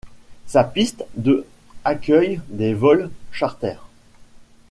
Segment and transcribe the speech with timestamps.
[0.47, 1.45] Sa piste de
[1.83, 3.87] accueille des vols charters.